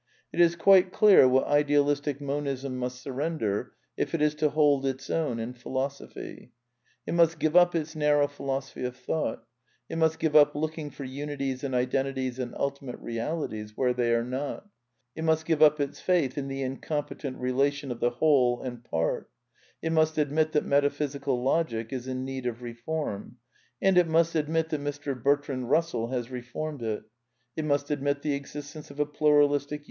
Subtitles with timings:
[0.33, 5.11] It is quite clear what Idealistic Monism must surrender if^^T it is to hold its
[5.11, 6.39] own in Philosophy.
[6.41, 6.49] ^^
[7.05, 9.43] It must give up its narrow philosophy of Thought.
[9.89, 14.11] It• must give up looking for unities and identities and ulti mate realities where they
[14.15, 14.67] are not.
[15.15, 19.29] It must give up its faith in the incompetent relation of the whole and part
[19.29, 23.37] I It must admit that Metaphysical Logic is in need of re [form.
[23.79, 25.13] And it must admit that Mr.
[25.13, 27.03] Bertrand Eussell has reformed it.
[27.55, 29.79] It must admit the existence of a Pluralistic